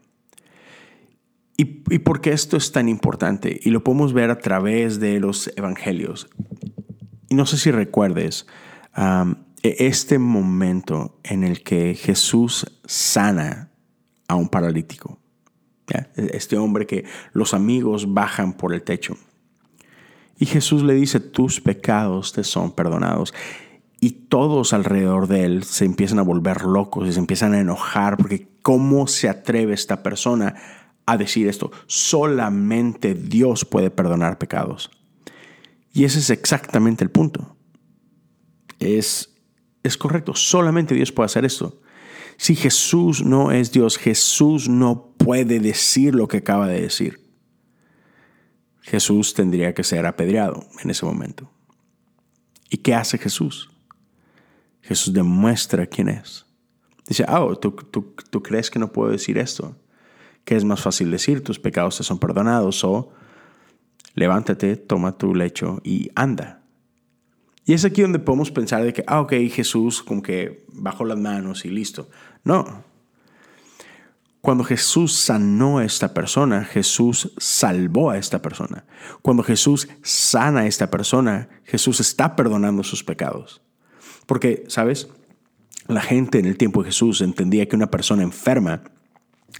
¿Y, 1.57 1.83
¿Y 1.89 1.99
por 1.99 2.21
qué 2.21 2.31
esto 2.31 2.57
es 2.57 2.71
tan 2.71 2.89
importante? 2.89 3.59
Y 3.63 3.71
lo 3.71 3.83
podemos 3.83 4.13
ver 4.13 4.29
a 4.29 4.37
través 4.37 4.99
de 4.99 5.19
los 5.19 5.51
evangelios. 5.55 6.29
Y 7.29 7.35
no 7.35 7.45
sé 7.45 7.57
si 7.57 7.71
recuerdes 7.71 8.47
e, 8.95 9.87
este 9.87 10.19
momento 10.19 11.19
en 11.23 11.43
el 11.43 11.63
que 11.63 11.95
Jesús 11.95 12.65
sana 12.85 13.71
a 14.27 14.35
un 14.35 14.49
paralítico. 14.49 15.19
E, 15.87 16.05
este 16.33 16.57
hombre 16.57 16.85
que 16.85 17.05
los 17.33 17.53
amigos 17.53 18.13
bajan 18.13 18.53
por 18.53 18.73
el 18.73 18.83
techo. 18.83 19.17
Y 20.39 20.45
Jesús 20.45 20.83
le 20.83 20.93
dice, 20.93 21.19
tus 21.19 21.61
pecados 21.61 22.31
te 22.33 22.43
son 22.43 22.71
perdonados. 22.71 23.33
Y 23.99 24.11
todos 24.11 24.73
alrededor 24.73 25.27
de 25.27 25.45
él 25.45 25.63
se 25.63 25.85
empiezan 25.85 26.19
a 26.19 26.23
volver 26.23 26.63
locos 26.63 27.07
y 27.07 27.13
se 27.13 27.19
empiezan 27.19 27.53
a 27.53 27.59
enojar 27.59 28.17
porque 28.17 28.47
¿cómo 28.61 29.07
se 29.07 29.27
atreve 29.27 29.73
esta 29.73 30.03
persona 30.03 30.55
a 31.07 31.17
decir 31.17 31.47
esto? 31.47 31.71
Solamente 31.87 33.15
Dios 33.15 33.65
puede 33.65 33.89
perdonar 33.89 34.37
pecados. 34.37 34.91
Y 35.97 36.03
ese 36.03 36.19
es 36.19 36.29
exactamente 36.29 37.03
el 37.03 37.09
punto. 37.09 37.57
Es, 38.77 39.35
es 39.81 39.97
correcto, 39.97 40.35
solamente 40.35 40.93
Dios 40.93 41.11
puede 41.11 41.25
hacer 41.25 41.43
esto. 41.43 41.81
Si 42.37 42.55
Jesús 42.55 43.25
no 43.25 43.51
es 43.51 43.71
Dios, 43.71 43.97
Jesús 43.97 44.69
no 44.69 45.15
puede 45.17 45.59
decir 45.59 46.13
lo 46.13 46.27
que 46.27 46.37
acaba 46.37 46.67
de 46.67 46.81
decir. 46.81 47.27
Jesús 48.81 49.33
tendría 49.33 49.73
que 49.73 49.83
ser 49.83 50.05
apedreado 50.05 50.67
en 50.83 50.91
ese 50.91 51.03
momento. 51.03 51.49
¿Y 52.69 52.77
qué 52.77 52.93
hace 52.93 53.17
Jesús? 53.17 53.71
Jesús 54.83 55.11
demuestra 55.15 55.87
quién 55.87 56.09
es. 56.09 56.45
Dice, 57.07 57.25
oh, 57.27 57.55
¿tú, 57.55 57.71
tú, 57.71 58.13
tú 58.29 58.43
crees 58.43 58.69
que 58.69 58.77
no 58.77 58.91
puedo 58.91 59.09
decir 59.09 59.39
esto? 59.39 59.75
¿Qué 60.45 60.55
es 60.55 60.63
más 60.63 60.79
fácil 60.79 61.09
decir? 61.09 61.43
Tus 61.43 61.57
pecados 61.57 61.97
te 61.97 62.03
son 62.03 62.19
perdonados 62.19 62.83
o 62.83 63.11
levántate, 64.17 64.75
toma 64.75 65.15
tu 65.15 65.35
lecho 65.35 65.79
y 65.83 66.09
anda. 66.15 66.63
Y 67.65 67.73
es 67.73 67.85
aquí 67.85 68.01
donde 68.01 68.17
podemos 68.17 68.49
pensar 68.49 68.83
de 68.83 68.91
que, 68.91 69.03
ah, 69.05 69.21
ok, 69.21 69.33
Jesús 69.51 70.01
como 70.01 70.23
que 70.23 70.65
bajó 70.73 71.05
las 71.05 71.19
manos 71.19 71.65
y 71.65 71.69
listo. 71.69 72.09
No. 72.43 72.83
Cuando 74.41 74.63
Jesús 74.63 75.13
sanó 75.13 75.77
a 75.77 75.85
esta 75.85 76.15
persona, 76.15 76.63
Jesús 76.63 77.31
salvó 77.37 78.09
a 78.09 78.17
esta 78.17 78.41
persona. 78.41 78.85
Cuando 79.21 79.43
Jesús 79.43 79.87
sana 80.01 80.61
a 80.61 80.67
esta 80.67 80.89
persona, 80.89 81.49
Jesús 81.63 81.99
está 81.99 82.35
perdonando 82.35 82.83
sus 82.83 83.03
pecados. 83.03 83.61
Porque, 84.25 84.63
¿sabes? 84.67 85.09
La 85.87 86.01
gente 86.01 86.39
en 86.39 86.45
el 86.45 86.57
tiempo 86.57 86.81
de 86.81 86.89
Jesús 86.89 87.21
entendía 87.21 87.67
que 87.67 87.75
una 87.75 87.91
persona 87.91 88.23
enferma 88.23 88.81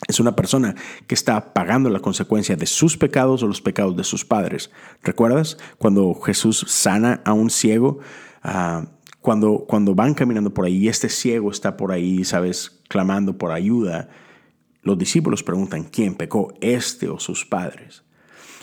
es 0.08 0.20
una 0.20 0.36
persona 0.36 0.76
que 1.08 1.16
está 1.16 1.54
pagando 1.54 1.90
la 1.90 2.00
consecuencia 2.00 2.56
de 2.56 2.68
sus 2.68 2.98
pecados 2.98 3.42
o 3.42 3.48
los 3.48 3.62
pecados 3.62 3.98
de 3.98 4.04
sus 4.04 4.26
padres. 4.26 4.70
¿Recuerdas 5.04 5.58
cuando 5.78 6.14
Jesús 6.14 6.66
sana 6.68 7.22
a 7.26 7.34
un 7.34 7.50
ciego? 7.50 8.00
Ah, 8.44 8.86
cuando, 9.22 9.66
cuando 9.68 9.96
van 9.96 10.14
caminando 10.14 10.54
por 10.54 10.66
ahí 10.66 10.78
y 10.78 10.88
este 10.88 11.10
ciego 11.10 11.50
está 11.50 11.76
por 11.78 11.92
ahí, 11.92 12.24
¿sabes? 12.24 12.80
Clamando 12.88 13.38
por 13.38 13.52
ayuda, 13.52 14.10
los 14.84 14.98
discípulos 14.98 15.44
preguntan, 15.44 15.84
¿quién 15.84 16.16
pecó, 16.16 16.54
este 16.62 17.10
o 17.10 17.20
sus 17.20 17.46
padres? 17.46 18.04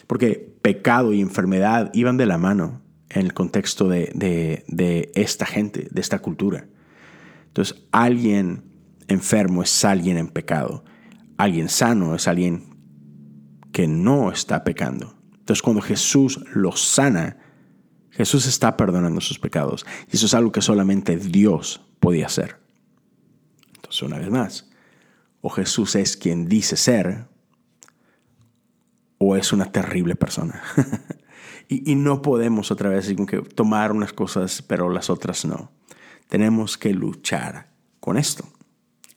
Porque 0.07 0.57
pecado 0.63 1.13
y 1.13 1.21
enfermedad 1.21 1.91
iban 1.95 2.17
de 2.17 2.27
la 2.27 2.39
mano 2.39 2.81
en 3.11 3.23
el 3.23 3.35
contexto 3.35 3.89
de, 3.89 4.11
de 4.15 5.13
esta 5.15 5.47
gente, 5.47 5.89
de 5.91 6.01
esta 6.01 6.21
cultura. 6.21 6.67
Entonces, 7.49 7.85
alguien 7.93 8.65
enfermo 9.09 9.63
es 9.63 9.85
alguien 9.85 10.17
en 10.17 10.29
pecado. 10.29 10.85
Alguien 11.37 11.69
sano 11.69 12.15
es 12.15 12.29
alguien 12.29 12.75
que 13.73 13.89
no 13.89 14.31
está 14.31 14.65
pecando. 14.65 15.17
Entonces 15.33 15.63
cuando 15.63 15.83
Jesús 15.83 16.41
los 16.55 16.81
sana, 16.83 17.39
Jesús 18.11 18.47
está 18.47 18.77
perdonando 18.77 19.21
sus 19.21 19.39
pecados. 19.39 19.85
Y 20.11 20.17
eso 20.17 20.27
es 20.27 20.35
algo 20.35 20.53
que 20.53 20.63
solamente 20.63 21.17
Dios 21.17 21.81
podía 22.01 22.27
hacer. 22.27 22.61
Entonces 23.75 24.03
una 24.03 24.19
vez 24.19 24.31
más, 24.31 24.71
o 25.41 25.51
Jesús 25.51 25.97
es 25.97 26.17
quien 26.17 26.49
dice 26.49 26.77
ser, 26.77 27.29
o 29.19 29.37
es 29.37 29.53
una 29.53 29.71
terrible 29.73 30.17
persona. 30.17 30.63
y, 31.69 31.95
no 31.95 32.23
podemos 32.23 32.71
otra 32.71 32.89
vez 32.89 33.13
que 33.27 33.43
tomar 33.43 33.93
unas 33.93 34.13
cosas, 34.13 34.63
pero 34.63 34.89
las 34.89 35.11
otras 35.11 35.45
no. 35.45 35.73
Tenemos 36.29 36.79
que 36.79 36.95
luchar 36.95 37.71
con 38.01 38.17
esto. 38.17 38.54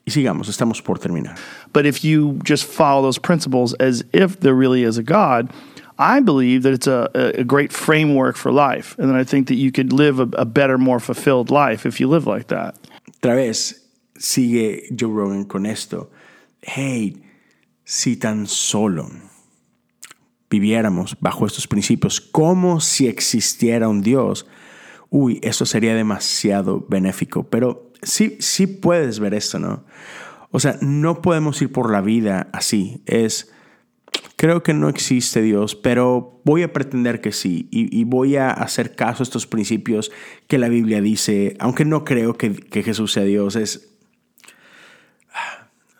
Y 0.07 0.11
sigamos, 0.11 0.47
estamos 0.47 0.81
por 0.81 0.99
terminar. 0.99 1.37
But 1.73 1.85
if 1.85 2.01
you 2.01 2.39
just 2.45 2.63
follow 2.63 3.01
those 3.01 3.19
principles 3.19 3.73
as 3.73 4.05
if 4.13 4.39
there 4.39 4.55
really 4.55 4.83
is 4.83 4.97
a 4.97 5.03
God, 5.03 5.51
I 5.99 6.21
believe 6.21 6.63
that 6.63 6.71
it's 6.71 6.87
a, 6.87 7.09
a 7.13 7.43
great 7.43 7.73
framework 7.73 8.37
for 8.37 8.53
life. 8.53 8.97
And 8.99 9.11
I 9.17 9.25
think 9.25 9.47
that 9.47 9.55
you 9.55 9.69
could 9.69 9.91
live 9.91 10.21
a, 10.21 10.29
a 10.37 10.45
better, 10.45 10.77
more 10.77 11.01
fulfilled 11.01 11.51
life 11.51 11.85
if 11.85 11.99
you 11.99 12.07
live 12.07 12.25
like 12.25 12.47
that. 12.47 12.75
Otra 13.21 13.35
vez, 13.35 13.81
sigue 14.17 14.95
Joe 14.95 15.09
Rogan 15.09 15.43
con 15.43 15.65
esto. 15.65 16.09
Hey, 16.61 17.17
si 17.83 18.15
tan 18.15 18.47
solo 18.47 19.09
viviéramos 20.49 21.15
bajo 21.19 21.45
estos 21.45 21.67
principios 21.67 22.21
como 22.21 22.79
si 22.79 23.07
existiera 23.07 23.89
un 23.89 24.01
Dios, 24.01 24.45
uy, 25.09 25.41
eso 25.43 25.65
sería 25.65 25.93
demasiado 25.95 26.85
benéfico. 26.87 27.43
Pero 27.43 27.86
sí, 28.01 28.37
sí 28.39 28.67
puedes 28.67 29.19
ver 29.19 29.33
esto, 29.33 29.59
¿no? 29.59 29.85
O 30.51 30.59
sea, 30.59 30.77
no 30.81 31.21
podemos 31.21 31.61
ir 31.61 31.71
por 31.71 31.91
la 31.91 32.01
vida 32.01 32.49
así. 32.53 33.01
Es, 33.05 33.51
creo 34.37 34.63
que 34.63 34.73
no 34.73 34.89
existe 34.89 35.41
Dios, 35.41 35.75
pero 35.75 36.41
voy 36.45 36.63
a 36.63 36.71
pretender 36.71 37.21
que 37.21 37.31
sí 37.31 37.67
y, 37.71 38.03
voy 38.05 38.37
a 38.37 38.51
hacer 38.51 38.95
caso 38.95 39.23
a 39.23 39.25
estos 39.25 39.45
principios 39.45 40.11
que 40.47 40.57
la 40.57 40.69
Biblia 40.69 41.01
dice, 41.01 41.55
aunque 41.59 41.85
no 41.85 42.05
creo 42.05 42.37
que, 42.37 42.53
Jesús 42.83 43.13
sea 43.13 43.23
Dios, 43.23 43.55
es... 43.55 43.93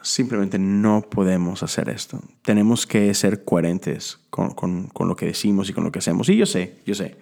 Simplemente 0.01 0.57
no 0.57 1.01
podemos 1.01 1.63
hacer 1.63 1.89
esto. 1.89 2.21
Tenemos 2.41 2.87
que 2.87 3.13
ser 3.13 3.43
coherentes 3.43 4.19
con, 4.29 4.53
con 4.53 5.07
lo 5.09 5.17
que 5.17 5.25
decimos 5.25 5.69
y 5.69 5.73
con 5.73 5.83
lo 5.83 5.91
que 5.91 5.99
hacemos. 5.99 6.29
Y 6.29 6.37
yo 6.37 6.45
sé, 6.45 6.77
yo 6.85 6.95
sé. 6.95 7.17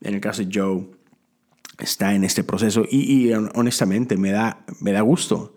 En 0.00 0.14
el 0.14 0.22
caso 0.22 0.42
de 0.42 0.48
Joe, 0.50 0.86
está 1.80 2.14
en 2.14 2.24
este 2.24 2.44
proceso 2.44 2.84
y, 2.90 3.32
honestamente 3.32 4.16
me 4.16 4.30
da, 4.30 4.64
me 4.80 4.92
da 4.92 5.00
gusto. 5.00 5.56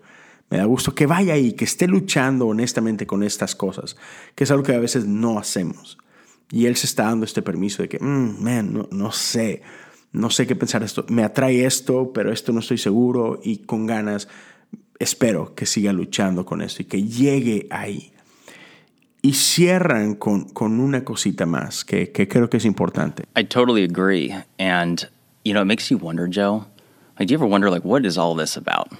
Me 0.50 0.58
da 0.58 0.64
gusto 0.66 0.94
que 0.94 1.06
vaya 1.06 1.34
ahí, 1.34 1.54
que 1.54 1.64
esté 1.64 1.88
luchando 1.88 2.46
honestamente 2.46 3.06
con 3.06 3.22
estas 3.22 3.56
cosas, 3.56 3.96
que 4.34 4.44
es 4.44 4.50
algo 4.50 4.62
que 4.62 4.74
a 4.74 4.78
veces 4.78 5.06
no 5.06 5.38
hacemos. 5.38 5.98
Y 6.50 6.66
él 6.66 6.76
se 6.76 6.86
está 6.86 7.04
dando 7.04 7.24
este 7.24 7.42
permiso 7.42 7.82
de 7.82 7.88
que, 7.88 7.98
mm, 7.98 8.42
man, 8.42 8.88
no, 8.90 9.12
sé, 9.12 9.62
no 10.12 10.30
sé 10.30 10.46
qué 10.46 10.54
pensar 10.54 10.82
esto. 10.82 11.04
Me 11.08 11.24
atrae 11.24 11.64
esto, 11.64 12.12
pero 12.12 12.30
esto 12.30 12.52
no 12.52 12.60
estoy 12.60 12.78
seguro 12.78 13.40
y 13.42 13.58
con 13.58 13.86
ganas 13.86 14.28
espero 14.98 15.54
que 15.54 15.66
siga 15.66 15.92
luchando 15.92 16.44
con 16.44 16.62
esto 16.62 16.82
y 16.82 16.84
que 16.84 17.02
llegue 17.02 17.66
ahí. 17.70 18.12
Y 19.22 19.32
cierran 19.32 20.14
con, 20.16 20.50
con 20.50 20.78
una 20.80 21.02
cosita 21.02 21.46
más 21.46 21.84
que, 21.84 22.12
que 22.12 22.28
creo 22.28 22.50
que 22.50 22.58
es 22.58 22.66
importante. 22.66 23.24
I 23.34 23.44
totally 23.44 23.84
agree. 23.84 24.34
And, 24.58 25.08
you 25.44 25.52
know, 25.52 25.62
it 25.62 25.66
makes 25.66 25.90
you 25.90 25.98
wonder, 25.98 26.26
Joe. 26.26 26.66
Like, 27.18 27.28
do 27.28 27.32
you 27.32 27.38
ever 27.38 27.46
wonder, 27.46 27.70
like, 27.70 27.84
what 27.84 28.04
is 28.04 28.18
all 28.18 28.34
this 28.34 28.56
about? 28.56 28.90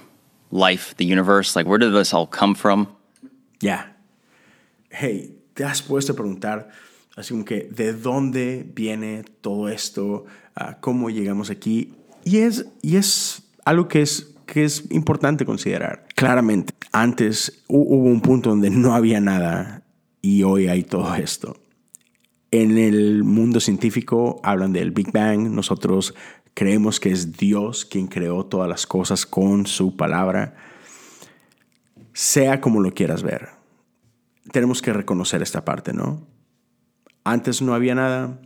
Life, 0.51 0.95
the 0.97 1.05
universe, 1.05 1.55
like, 1.55 1.65
where 1.65 1.79
did 1.79 1.91
this 1.93 2.13
all 2.13 2.27
come 2.27 2.55
from? 2.55 2.87
Ya. 3.59 3.85
Hey, 4.89 5.31
¿te 5.55 5.63
has 5.63 5.81
puesto 5.81 6.13
a 6.13 6.15
preguntar 6.15 6.69
así 7.17 7.31
como 7.31 7.43
que 7.43 7.67
de 7.71 7.93
dónde 7.93 8.63
viene 8.63 9.23
todo 9.41 9.67
esto? 9.67 10.25
Ah, 10.55 10.77
¿Cómo 10.79 11.09
llegamos 11.09 11.49
aquí? 11.49 11.93
Y 12.23 12.37
es, 12.37 12.65
y 12.81 12.95
es 12.95 13.41
algo 13.65 13.87
que 13.87 14.01
es, 14.01 14.33
que 14.45 14.63
es 14.63 14.89
importante 14.91 15.45
considerar. 15.45 16.05
Claramente, 16.15 16.73
antes 16.91 17.63
hubo 17.67 18.05
un 18.05 18.21
punto 18.21 18.51
donde 18.51 18.69
no 18.69 18.93
había 18.93 19.19
nada 19.19 19.83
y 20.21 20.43
hoy 20.43 20.67
hay 20.67 20.83
todo 20.83 21.13
esto. 21.15 21.57
En 22.57 22.77
el 22.77 23.25
mundo 23.25 23.59
científico 23.59 24.39
hablan 24.41 24.71
del 24.71 24.91
Big 24.91 25.11
Bang, 25.11 25.49
nosotros 25.49 26.15
creemos 26.53 27.01
que 27.01 27.11
es 27.11 27.35
Dios 27.35 27.83
quien 27.83 28.07
creó 28.07 28.45
todas 28.45 28.69
las 28.69 28.87
cosas 28.87 29.25
con 29.25 29.65
su 29.65 29.97
palabra. 29.97 30.55
Sea 32.13 32.61
como 32.61 32.79
lo 32.79 32.93
quieras 32.93 33.23
ver, 33.23 33.49
tenemos 34.53 34.81
que 34.81 34.93
reconocer 34.93 35.41
esta 35.41 35.65
parte, 35.65 35.91
¿no? 35.91 36.25
Antes 37.25 37.61
no 37.61 37.73
había 37.73 37.93
nada, 37.93 38.39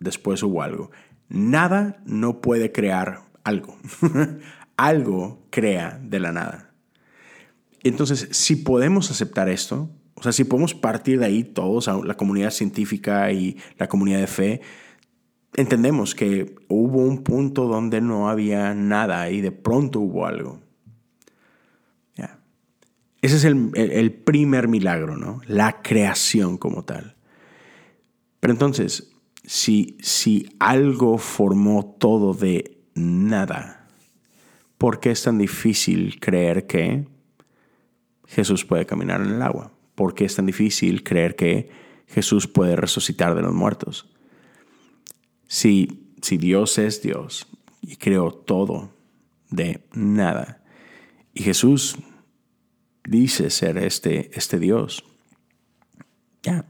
después 0.00 0.42
hubo 0.42 0.60
algo. 0.62 0.90
Nada 1.30 2.02
no 2.04 2.42
puede 2.42 2.72
crear 2.72 3.22
algo. 3.42 3.78
algo 4.76 5.46
crea 5.48 5.98
de 6.02 6.20
la 6.20 6.32
nada. 6.32 6.74
Entonces, 7.84 8.28
si 8.32 8.56
podemos 8.56 9.10
aceptar 9.10 9.48
esto, 9.48 9.88
o 10.20 10.22
sea, 10.22 10.32
si 10.32 10.44
podemos 10.44 10.74
partir 10.74 11.18
de 11.18 11.24
ahí 11.24 11.44
todos, 11.44 11.88
la 12.04 12.14
comunidad 12.14 12.50
científica 12.50 13.32
y 13.32 13.56
la 13.78 13.88
comunidad 13.88 14.20
de 14.20 14.26
fe, 14.26 14.60
entendemos 15.54 16.14
que 16.14 16.56
hubo 16.68 16.98
un 16.98 17.24
punto 17.24 17.66
donde 17.66 18.02
no 18.02 18.28
había 18.28 18.74
nada 18.74 19.30
y 19.30 19.40
de 19.40 19.50
pronto 19.50 19.98
hubo 20.00 20.26
algo. 20.26 20.60
Ese 23.22 23.36
es 23.36 23.44
el, 23.44 23.70
el, 23.74 24.12
primer 24.14 24.66
milagro, 24.66 25.14
¿no? 25.14 25.42
La 25.46 25.82
creación 25.82 26.56
como 26.56 26.84
tal. 26.84 27.16
Pero 28.40 28.54
entonces, 28.54 29.12
si, 29.44 29.98
si 30.00 30.56
algo 30.58 31.18
formó 31.18 31.96
todo 31.98 32.32
de 32.32 32.78
nada, 32.94 33.86
¿por 34.78 35.00
qué 35.00 35.10
es 35.10 35.22
tan 35.22 35.36
difícil 35.36 36.18
creer 36.18 36.66
que 36.66 37.06
Jesús 38.26 38.64
puede 38.64 38.86
caminar 38.86 39.20
en 39.20 39.34
el 39.34 39.42
agua? 39.42 39.70
¿Por 40.00 40.14
qué 40.14 40.24
es 40.24 40.34
tan 40.34 40.46
difícil 40.46 41.02
creer 41.02 41.36
que 41.36 41.68
Jesús 42.06 42.46
puede 42.46 42.74
resucitar 42.74 43.34
de 43.34 43.42
los 43.42 43.52
muertos? 43.52 44.08
Si, 45.46 46.14
si 46.22 46.38
Dios 46.38 46.78
es 46.78 47.02
Dios 47.02 47.46
y 47.82 47.96
creó 47.96 48.32
todo 48.32 48.94
de 49.50 49.84
nada, 49.92 50.64
y 51.34 51.42
Jesús 51.42 51.98
dice 53.04 53.50
ser 53.50 53.76
este, 53.76 54.30
este 54.32 54.58
Dios, 54.58 55.04
ya, 56.42 56.64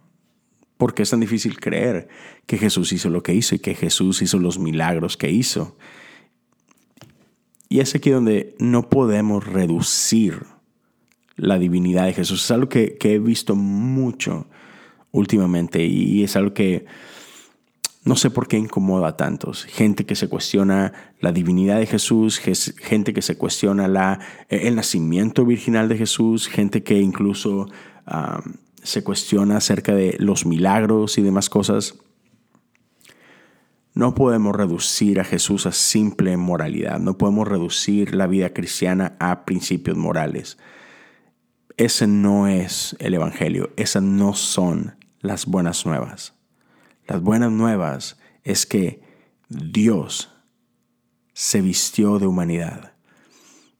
¿por 0.76 0.92
qué 0.92 1.04
es 1.04 1.10
tan 1.10 1.20
difícil 1.20 1.60
creer 1.60 2.08
que 2.46 2.58
Jesús 2.58 2.92
hizo 2.92 3.10
lo 3.10 3.22
que 3.22 3.32
hizo 3.32 3.54
y 3.54 3.60
que 3.60 3.76
Jesús 3.76 4.22
hizo 4.22 4.40
los 4.40 4.58
milagros 4.58 5.16
que 5.16 5.30
hizo? 5.30 5.78
Y 7.68 7.78
es 7.78 7.94
aquí 7.94 8.10
donde 8.10 8.56
no 8.58 8.88
podemos 8.88 9.46
reducir 9.46 10.46
la 11.40 11.58
divinidad 11.58 12.04
de 12.04 12.12
Jesús. 12.12 12.44
Es 12.44 12.50
algo 12.50 12.68
que, 12.68 12.96
he 13.00 13.18
visto 13.18 13.56
mucho 13.56 14.46
últimamente 15.10 15.84
y 15.84 16.22
es 16.22 16.36
algo 16.36 16.54
que 16.54 16.84
no 18.04 18.16
sé 18.16 18.30
por 18.30 18.46
qué 18.46 18.56
incomoda 18.56 19.08
a 19.08 19.16
tantos. 19.16 19.64
Gente 19.64 20.06
que 20.06 20.14
se 20.14 20.28
cuestiona 20.28 20.92
la 21.20 21.32
divinidad 21.32 21.78
de 21.78 21.86
Jesús, 21.86 22.38
gente 22.38 23.12
que 23.12 23.22
se 23.22 23.36
cuestiona 23.36 23.88
la, 23.88 24.20
el 24.48 24.76
nacimiento 24.76 25.44
virginal 25.44 25.88
de 25.88 25.98
Jesús, 25.98 26.48
gente 26.48 26.82
que 26.82 27.00
incluso 27.00 27.68
se 28.82 29.04
cuestiona 29.04 29.56
acerca 29.58 29.94
de 29.94 30.16
los 30.18 30.46
milagros 30.46 31.18
y 31.18 31.22
demás 31.22 31.50
cosas. 31.50 31.94
No 33.92 34.14
podemos 34.14 34.54
reducir 34.54 35.20
a 35.20 35.24
Jesús 35.24 35.66
a 35.66 35.72
simple 35.72 36.36
moralidad, 36.36 37.00
no 37.00 37.18
podemos 37.18 37.48
reducir 37.48 38.14
la 38.14 38.26
vida 38.26 38.50
cristiana 38.50 39.16
a 39.18 39.44
principios 39.44 39.96
morales. 39.96 40.58
Ese 41.80 42.06
no 42.06 42.46
es 42.46 42.94
el 42.98 43.14
Evangelio, 43.14 43.72
esas 43.78 44.02
no 44.02 44.34
son 44.34 44.96
las 45.20 45.46
buenas 45.46 45.86
nuevas. 45.86 46.34
Las 47.06 47.22
buenas 47.22 47.50
nuevas 47.50 48.18
es 48.44 48.66
que 48.66 49.02
Dios 49.48 50.28
se 51.32 51.62
vistió 51.62 52.18
de 52.18 52.26
humanidad. 52.26 52.92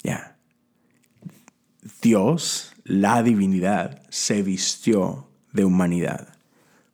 Ya. 0.02 0.38
Dios, 2.00 2.72
la 2.84 3.22
divinidad, 3.22 4.00
se 4.08 4.42
vistió 4.42 5.28
de 5.52 5.66
humanidad 5.66 6.38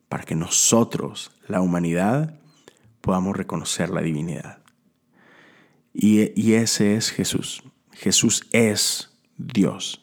para 0.09 0.25
que 0.25 0.35
nosotros, 0.35 1.31
la 1.47 1.61
humanidad, 1.61 2.37
podamos 2.99 3.37
reconocer 3.37 3.91
la 3.91 4.01
divinidad. 4.01 4.61
Y, 5.93 6.33
y 6.35 6.55
ese 6.55 6.97
es 6.97 7.11
Jesús. 7.11 7.63
Jesús 7.93 8.45
es 8.51 9.17
Dios. 9.37 10.01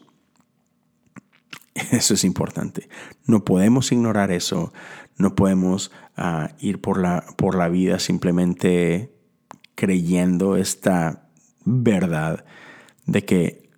Eso 1.92 2.14
es 2.14 2.24
importante. 2.24 2.88
No 3.26 3.44
podemos 3.44 3.90
ignorar 3.92 4.30
eso. 4.30 4.72
No 5.16 5.34
podemos 5.34 5.90
ah, 6.16 6.50
ir 6.58 6.80
por 6.80 7.00
la, 7.00 7.24
por 7.36 7.56
la 7.56 7.68
vida 7.68 7.98
simplemente 7.98 9.12
creyendo 9.74 10.56
esta 10.56 11.28
verdad 11.64 12.44
de 13.06 13.24
que 13.24 13.70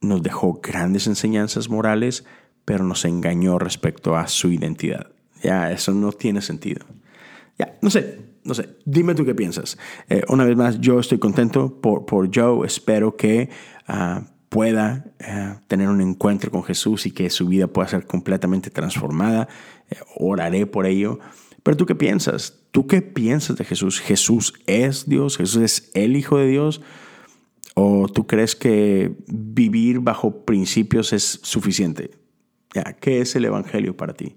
nos 0.00 0.22
dejó 0.22 0.60
grandes 0.62 1.06
enseñanzas 1.06 1.68
morales, 1.68 2.24
pero 2.64 2.84
nos 2.84 3.04
engañó 3.04 3.58
respecto 3.58 4.16
a 4.16 4.28
su 4.28 4.50
identidad. 4.50 5.12
Ya, 5.42 5.70
eso 5.70 5.92
no 5.92 6.12
tiene 6.12 6.42
sentido. 6.42 6.86
Ya, 7.58 7.76
no 7.82 7.90
sé, 7.90 8.20
no 8.44 8.54
sé, 8.54 8.76
dime 8.84 9.14
tú 9.14 9.24
qué 9.24 9.34
piensas. 9.34 9.78
Eh, 10.08 10.22
una 10.28 10.44
vez 10.44 10.56
más, 10.56 10.80
yo 10.80 11.00
estoy 11.00 11.18
contento 11.18 11.80
por, 11.80 12.06
por 12.06 12.30
Joe, 12.32 12.66
espero 12.66 13.16
que 13.16 13.50
ah, 13.86 14.22
pueda 14.48 15.04
eh, 15.18 15.54
tener 15.66 15.88
un 15.88 16.00
encuentro 16.00 16.50
con 16.50 16.64
Jesús 16.64 17.06
y 17.06 17.10
que 17.10 17.30
su 17.30 17.46
vida 17.46 17.66
pueda 17.66 17.88
ser 17.88 18.06
completamente 18.06 18.70
transformada. 18.70 19.48
Eh, 19.90 19.96
oraré 20.16 20.66
por 20.66 20.86
ello. 20.86 21.18
Pero 21.62 21.76
tú 21.76 21.86
qué 21.86 21.94
piensas? 21.94 22.60
¿Tú 22.70 22.86
qué 22.86 23.02
piensas 23.02 23.56
de 23.56 23.64
Jesús? 23.64 24.00
¿Jesús 24.00 24.54
es 24.66 25.08
Dios? 25.08 25.36
¿Jesús 25.36 25.62
es 25.62 25.90
el 25.94 26.16
Hijo 26.16 26.38
de 26.38 26.46
Dios? 26.46 26.80
¿O 27.74 28.08
tú 28.08 28.26
crees 28.26 28.56
que 28.56 29.14
vivir 29.28 30.00
bajo 30.00 30.44
principios 30.44 31.12
es 31.12 31.40
suficiente? 31.42 32.10
¿Qué 33.00 33.20
es 33.20 33.36
el 33.36 33.44
Evangelio 33.44 33.96
para 33.96 34.14
ti? 34.14 34.36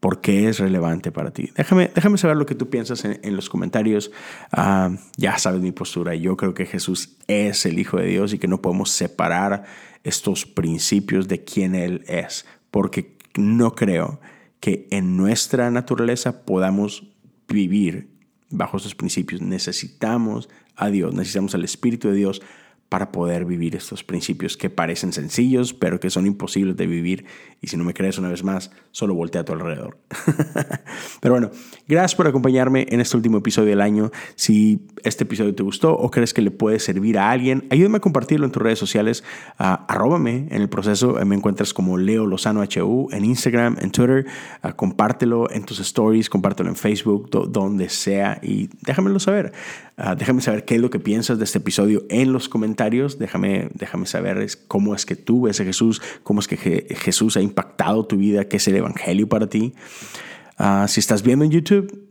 Por 0.00 0.20
qué 0.20 0.48
es 0.48 0.58
relevante 0.58 1.10
para 1.10 1.32
ti. 1.32 1.50
Déjame, 1.56 1.90
déjame 1.94 2.18
saber 2.18 2.36
lo 2.36 2.46
que 2.46 2.54
tú 2.54 2.70
piensas 2.70 3.04
en, 3.04 3.36
los 3.36 3.48
comentarios. 3.48 4.12
Ah, 4.52 4.90
ya 5.16 5.38
sabes 5.38 5.60
mi 5.60 5.72
postura. 5.72 6.14
Yo 6.14 6.36
creo 6.36 6.54
que 6.54 6.66
Jesús 6.66 7.16
es 7.26 7.66
el 7.66 7.78
Hijo 7.78 7.96
de 7.96 8.06
Dios 8.06 8.32
y 8.32 8.38
que 8.38 8.48
no 8.48 8.62
podemos 8.62 8.90
separar 8.90 9.64
estos 10.04 10.46
principios 10.46 11.26
de 11.26 11.42
quién 11.44 11.74
Él 11.74 12.04
es, 12.06 12.46
porque 12.70 13.16
no 13.36 13.74
creo 13.74 14.20
que 14.60 14.86
en 14.90 15.16
nuestra 15.16 15.70
naturaleza 15.70 16.44
podamos 16.44 17.10
vivir 17.48 18.10
bajo 18.50 18.76
estos 18.76 18.94
principios. 18.94 19.42
Necesitamos 19.42 20.48
a 20.76 20.90
Dios, 20.90 21.14
necesitamos 21.14 21.54
al 21.54 21.64
Espíritu 21.64 22.08
de 22.08 22.14
Dios 22.14 22.40
para 22.88 23.12
poder 23.12 23.44
vivir 23.44 23.76
estos 23.76 24.02
principios 24.02 24.56
que 24.56 24.70
parecen 24.70 25.12
sencillos, 25.12 25.74
pero 25.74 26.00
que 26.00 26.08
son 26.08 26.26
imposibles 26.26 26.76
de 26.76 26.86
vivir. 26.86 27.26
Y 27.60 27.66
si 27.66 27.76
no 27.76 27.84
me 27.84 27.92
crees 27.92 28.18
una 28.18 28.28
vez 28.28 28.42
más, 28.44 28.70
solo 28.92 29.14
voltea 29.14 29.42
a 29.42 29.44
tu 29.44 29.52
alrededor. 29.52 29.98
pero 31.20 31.34
bueno, 31.34 31.50
gracias 31.86 32.14
por 32.14 32.26
acompañarme 32.26 32.86
en 32.88 33.00
este 33.00 33.16
último 33.16 33.38
episodio 33.38 33.70
del 33.70 33.82
año. 33.82 34.10
Si 34.36 34.86
este 35.02 35.24
episodio 35.24 35.54
te 35.54 35.62
gustó 35.62 35.92
o 35.92 36.10
crees 36.10 36.32
que 36.32 36.40
le 36.40 36.50
puede 36.50 36.78
servir 36.78 37.18
a 37.18 37.30
alguien, 37.30 37.66
ayúdame 37.70 37.98
a 37.98 38.00
compartirlo 38.00 38.46
en 38.46 38.52
tus 38.52 38.62
redes 38.62 38.78
sociales. 38.78 39.22
Uh, 39.58 39.84
arróbame 39.86 40.48
en 40.50 40.62
el 40.62 40.68
proceso. 40.70 41.18
Me 41.26 41.34
encuentras 41.34 41.74
como 41.74 41.98
Leo 41.98 42.26
Lozano 42.26 42.62
HU 42.62 43.08
en 43.12 43.24
Instagram, 43.24 43.76
en 43.80 43.90
Twitter. 43.90 44.24
Compártelo 44.76 45.50
en 45.50 45.64
tus 45.64 45.80
stories, 45.80 46.30
compártelo 46.30 46.70
en 46.70 46.76
Facebook, 46.76 47.28
donde 47.30 47.90
sea 47.90 48.38
y 48.42 48.70
déjamelo 48.82 49.18
saber. 49.18 49.52
Déjame 50.16 50.40
saber 50.40 50.64
qué 50.64 50.76
es 50.76 50.80
lo 50.80 50.90
que 50.90 51.00
piensas 51.00 51.38
de 51.38 51.44
este 51.44 51.58
episodio 51.58 52.04
en 52.08 52.32
los 52.32 52.48
comentarios. 52.48 52.77
Déjame, 53.18 53.68
déjame 53.74 54.06
saber 54.06 54.46
cómo 54.68 54.94
es 54.94 55.04
que 55.04 55.16
tú 55.16 55.42
ves 55.42 55.60
a 55.60 55.64
Jesús, 55.64 56.00
cómo 56.22 56.40
es 56.40 56.48
que 56.48 56.56
Jesús 56.56 57.36
ha 57.36 57.40
impactado 57.40 58.06
tu 58.06 58.16
vida, 58.16 58.46
qué 58.46 58.58
es 58.58 58.68
el 58.68 58.76
Evangelio 58.76 59.28
para 59.28 59.48
ti. 59.48 59.74
Ah, 60.56 60.86
si 60.88 61.00
estás 61.00 61.22
viendo 61.22 61.44
en 61.44 61.50
YouTube, 61.50 62.08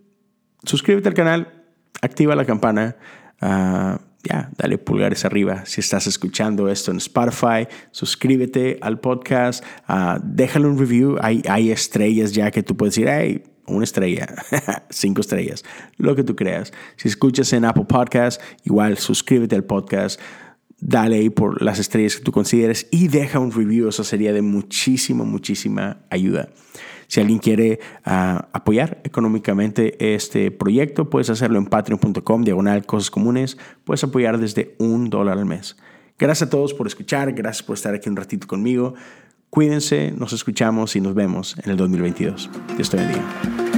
suscríbete 0.64 1.10
al 1.10 1.16
canal, 1.16 1.64
activa 2.02 2.36
la 2.36 2.46
campana. 2.46 2.98
Ah, 3.42 4.00
ya, 4.24 4.50
dale 4.58 4.78
pulgares 4.78 5.26
arriba. 5.26 5.66
Si 5.66 5.80
estás 5.80 6.08
escuchando 6.08 6.70
esto 6.70 6.92
en 6.92 6.98
Spotify, 6.98 7.68
suscríbete 7.92 8.78
al 8.82 9.00
podcast, 9.00 9.64
uh, 9.88 10.20
déjale 10.22 10.68
un 10.68 10.78
review. 10.78 11.18
Hay, 11.22 11.42
hay 11.48 11.72
estrellas 11.72 12.34
ya 12.34 12.52
que 12.52 12.64
tú 12.64 12.76
puedes 12.76 12.96
decir, 12.96 13.08
hey, 13.10 13.44
una 13.68 13.84
estrella, 13.84 14.28
cinco 14.90 15.22
estrellas, 15.22 15.64
lo 15.98 16.16
que 16.16 16.24
tú 16.24 16.36
creas. 16.36 16.74
Si 16.96 17.08
escuchas 17.08 17.52
en 17.54 17.66
Apple 17.66 17.86
Podcast, 17.86 18.42
igual 18.64 18.98
suscríbete 18.98 19.56
al 19.56 19.64
podcast, 19.64 20.20
dale 20.80 21.18
ahí 21.18 21.30
por 21.30 21.62
las 21.62 21.80
estrellas 21.80 22.18
que 22.18 22.24
tú 22.24 22.32
consideres 22.32 22.88
y 22.92 23.08
deja 23.08 23.40
un 23.40 23.52
review. 23.52 23.90
Eso 23.90 24.04
sería 24.04 24.34
de 24.34 24.42
muchísima, 24.42 25.24
muchísima 25.24 26.06
ayuda. 26.10 26.50
Si 27.08 27.22
alguien 27.22 27.40
quiere 27.40 27.80
uh, 28.06 28.44
apoyar 28.52 29.02
económicamente 29.04 30.14
este 30.14 30.52
proyecto, 30.52 31.10
puedes 31.10 31.30
hacerlo 31.30 31.58
en 31.58 31.66
patreon.com, 31.66 32.44
diagonal 32.44 32.86
cosas 32.86 33.10
comunes. 33.10 33.58
Puedes 33.86 34.04
apoyar 34.04 34.38
desde 34.38 34.76
un 34.78 35.10
dólar 35.10 35.38
al 35.38 35.46
mes. 35.46 35.78
Gracias 36.20 36.48
a 36.48 36.50
todos 36.50 36.74
por 36.74 36.88
escuchar, 36.88 37.32
gracias 37.34 37.64
por 37.64 37.76
estar 37.76 37.94
aquí 37.94 38.10
un 38.10 38.18
ratito 38.18 38.48
conmigo. 38.48 38.96
Cuídense, 39.50 40.12
nos 40.12 40.34
escuchamos 40.34 40.96
y 40.96 41.02
nos 41.02 41.14
vemos 41.14 41.56
en 41.64 41.72
el 41.72 41.78
2022. 41.78 42.50
Dios 42.76 42.90
te 42.90 42.98
bendiga. 42.98 43.77